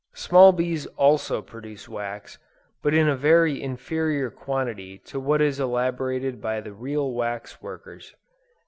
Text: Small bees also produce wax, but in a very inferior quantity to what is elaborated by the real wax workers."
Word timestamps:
Small 0.15 0.51
bees 0.51 0.87
also 0.97 1.43
produce 1.43 1.87
wax, 1.87 2.39
but 2.81 2.91
in 2.95 3.07
a 3.07 3.15
very 3.15 3.61
inferior 3.61 4.31
quantity 4.31 4.97
to 5.05 5.19
what 5.19 5.41
is 5.43 5.59
elaborated 5.59 6.41
by 6.41 6.59
the 6.59 6.73
real 6.73 7.11
wax 7.13 7.61
workers." 7.61 8.15